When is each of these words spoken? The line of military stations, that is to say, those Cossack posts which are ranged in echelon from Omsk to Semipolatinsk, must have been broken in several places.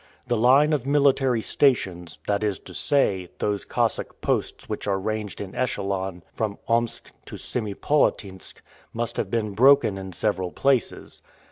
The 0.25 0.35
line 0.35 0.73
of 0.73 0.87
military 0.87 1.43
stations, 1.43 2.17
that 2.25 2.43
is 2.43 2.57
to 2.57 2.73
say, 2.73 3.29
those 3.37 3.65
Cossack 3.65 4.19
posts 4.19 4.67
which 4.67 4.87
are 4.87 4.97
ranged 4.99 5.39
in 5.39 5.53
echelon 5.53 6.23
from 6.33 6.57
Omsk 6.67 7.11
to 7.27 7.35
Semipolatinsk, 7.35 8.61
must 8.93 9.15
have 9.17 9.29
been 9.29 9.51
broken 9.53 9.99
in 9.99 10.11
several 10.11 10.49
places. 10.51 11.21